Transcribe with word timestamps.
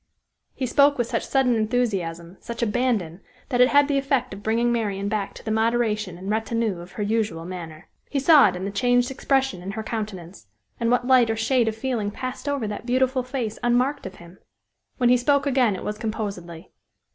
He 0.55 0.65
spoke 0.65 0.97
with 0.97 1.05
such 1.05 1.23
sudden 1.27 1.53
enthusiasm, 1.53 2.37
such 2.39 2.63
abandon, 2.63 3.21
that 3.49 3.61
it 3.61 3.67
had 3.67 3.87
the 3.87 3.99
effect 3.99 4.33
of 4.33 4.41
bringing 4.41 4.71
Marian 4.71 5.09
back 5.09 5.35
to 5.35 5.45
the 5.45 5.51
moderation 5.51 6.17
and 6.17 6.27
retenue 6.27 6.79
of 6.79 6.93
her 6.93 7.03
usual 7.03 7.45
manner. 7.45 7.87
He 8.09 8.19
saw 8.19 8.47
it 8.49 8.55
in 8.55 8.65
the 8.65 8.71
changed 8.71 9.11
expression 9.11 9.61
of 9.61 9.73
her 9.73 9.83
countenance; 9.83 10.47
and 10.79 10.89
what 10.89 11.05
light 11.05 11.29
or 11.29 11.35
shade 11.35 11.67
of 11.67 11.75
feeling 11.75 12.09
passed 12.09 12.49
over 12.49 12.67
that 12.67 12.87
beautiful 12.87 13.21
face 13.21 13.59
unmarked 13.61 14.07
of 14.07 14.15
him? 14.15 14.39
When 14.97 15.09
he 15.09 15.17
spoke 15.17 15.45
again 15.45 15.75
it 15.75 15.83
was 15.83 15.99
composedly. 15.99 16.71